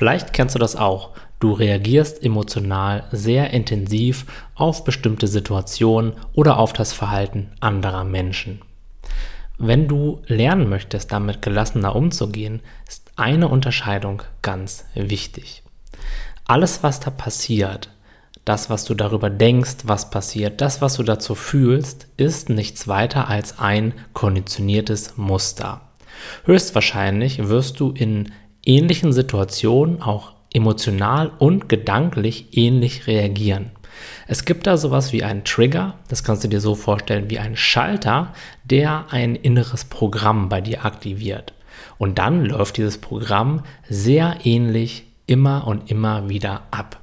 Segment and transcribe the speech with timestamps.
[0.00, 1.10] Vielleicht kennst du das auch.
[1.40, 8.62] Du reagierst emotional sehr intensiv auf bestimmte Situationen oder auf das Verhalten anderer Menschen.
[9.58, 15.64] Wenn du lernen möchtest, damit gelassener umzugehen, ist eine Unterscheidung ganz wichtig.
[16.46, 17.90] Alles, was da passiert,
[18.46, 23.28] das, was du darüber denkst, was passiert, das, was du dazu fühlst, ist nichts weiter
[23.28, 25.82] als ein konditioniertes Muster.
[26.46, 28.32] Höchstwahrscheinlich wirst du in
[28.64, 33.70] ähnlichen Situationen auch emotional und gedanklich ähnlich reagieren.
[34.26, 37.56] Es gibt da sowas wie einen Trigger, das kannst du dir so vorstellen wie ein
[37.56, 38.32] Schalter,
[38.64, 41.52] der ein inneres Programm bei dir aktiviert.
[41.98, 47.00] Und dann läuft dieses Programm sehr ähnlich immer und immer wieder ab.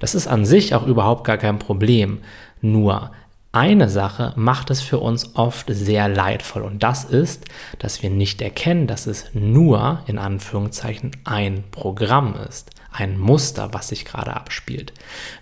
[0.00, 2.20] Das ist an sich auch überhaupt gar kein Problem.
[2.60, 3.10] Nur
[3.54, 7.44] eine Sache macht es für uns oft sehr leidvoll und das ist,
[7.78, 13.88] dass wir nicht erkennen, dass es nur in Anführungszeichen ein Programm ist, ein Muster, was
[13.88, 14.92] sich gerade abspielt.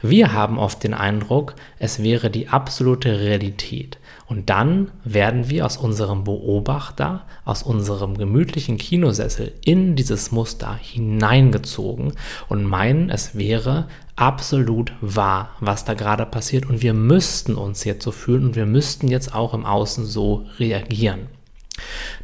[0.03, 3.99] Wir haben oft den Eindruck, es wäre die absolute Realität.
[4.27, 12.15] Und dann werden wir aus unserem Beobachter, aus unserem gemütlichen Kinosessel in dieses Muster hineingezogen
[12.49, 16.67] und meinen, es wäre absolut wahr, was da gerade passiert.
[16.67, 20.47] Und wir müssten uns jetzt so fühlen und wir müssten jetzt auch im Außen so
[20.59, 21.29] reagieren.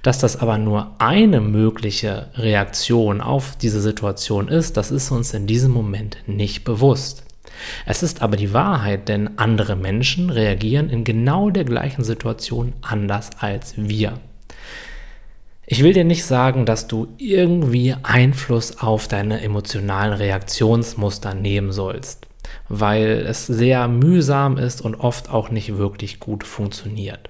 [0.03, 5.47] Dass das aber nur eine mögliche Reaktion auf diese Situation ist, das ist uns in
[5.47, 7.25] diesem Moment nicht bewusst.
[7.87, 13.31] Es ist aber die Wahrheit, denn andere Menschen reagieren in genau der gleichen Situation anders
[13.41, 14.21] als wir.
[15.71, 22.27] Ich will dir nicht sagen, dass du irgendwie Einfluss auf deine emotionalen Reaktionsmuster nehmen sollst,
[22.71, 27.29] weil es sehr mühsam ist und oft auch nicht wirklich gut funktioniert.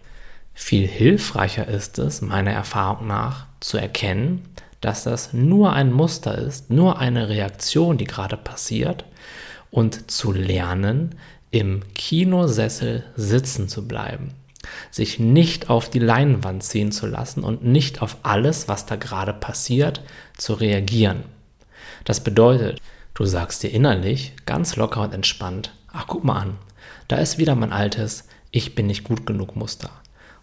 [0.54, 4.44] Viel hilfreicher ist es, meiner Erfahrung nach, zu erkennen,
[4.80, 9.04] dass das nur ein Muster ist, nur eine Reaktion, die gerade passiert
[9.72, 11.16] und zu lernen,
[11.50, 14.30] im Kinosessel sitzen zu bleiben,
[14.90, 19.32] sich nicht auf die Leinwand ziehen zu lassen und nicht auf alles, was da gerade
[19.32, 20.02] passiert,
[20.36, 21.24] zu reagieren.
[22.04, 22.80] Das bedeutet,
[23.14, 26.58] du sagst dir innerlich ganz locker und entspannt, ach guck mal an,
[27.08, 29.90] da ist wieder mein altes Ich bin nicht gut genug Muster.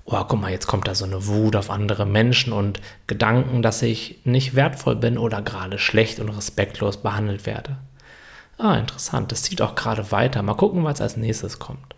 [0.08, 3.82] Oh, guck mal, jetzt kommt da so eine Wut auf andere Menschen und Gedanken, dass
[3.82, 7.78] ich nicht wertvoll bin oder gerade schlecht und respektlos behandelt werde.
[8.60, 10.44] Ah, interessant, das zieht auch gerade weiter.
[10.44, 11.96] Mal gucken, was als nächstes kommt.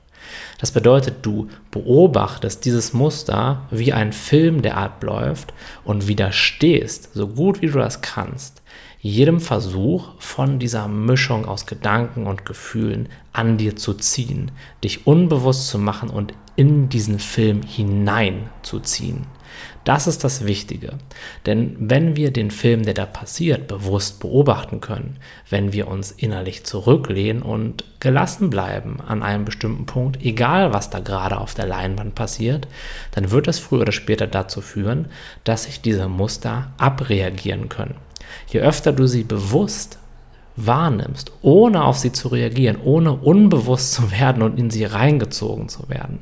[0.60, 7.62] Das bedeutet, du beobachtest dieses Muster wie ein Film, der abläuft und widerstehst, so gut
[7.62, 8.62] wie du das kannst,
[9.00, 14.52] jedem Versuch von dieser Mischung aus Gedanken und Gefühlen an dir zu ziehen,
[14.84, 19.28] dich unbewusst zu machen und in diesen Film hineinzuziehen.
[19.84, 20.96] Das ist das Wichtige.
[21.46, 25.18] Denn wenn wir den Film, der da passiert, bewusst beobachten können,
[25.50, 31.00] wenn wir uns innerlich zurücklehnen und gelassen bleiben an einem bestimmten Punkt, egal was da
[31.00, 32.68] gerade auf der Leinwand passiert,
[33.12, 35.08] dann wird das früher oder später dazu führen,
[35.46, 37.96] dass sich diese Muster abreagieren können.
[38.48, 39.98] Je öfter du sie bewusst
[40.58, 45.88] wahrnimmst, ohne auf sie zu reagieren, ohne unbewusst zu werden und in sie reingezogen zu
[45.88, 46.20] werden,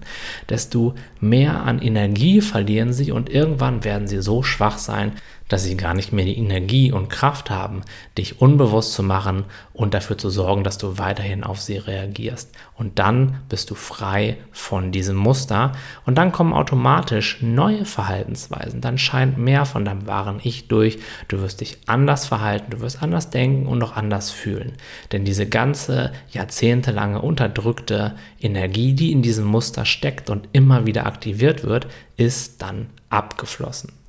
[0.50, 5.14] desto mehr an Energie verlieren sie und irgendwann werden sie so schwach sein,
[5.48, 7.82] dass sie gar nicht mehr die Energie und Kraft haben,
[8.18, 12.52] dich unbewusst zu machen und dafür zu sorgen, dass du weiterhin auf sie reagierst.
[12.76, 15.74] Und dann bist du frei von diesem Muster
[16.06, 18.82] und dann kommen automatisch neue Verhaltensweisen.
[18.82, 20.98] Dann scheint mehr von deinem wahren Ich durch.
[21.28, 24.74] Du wirst dich anders verhalten, du wirst anders denken und auch anders fühlen.
[25.12, 31.64] Denn diese ganze jahrzehntelange unterdrückte Energie, die in diesem Muster steckt und immer wieder aktiviert
[31.64, 34.05] wird, ist dann abgeflossen.